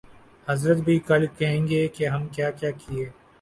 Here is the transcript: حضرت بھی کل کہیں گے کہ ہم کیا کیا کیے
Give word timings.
حضرت 0.47 0.77
بھی 0.77 0.97
کل 0.99 1.25
کہیں 1.37 1.67
گے 1.67 1.87
کہ 1.87 2.07
ہم 2.07 2.27
کیا 2.27 2.49
کیا 2.51 2.71
کیے 2.77 3.09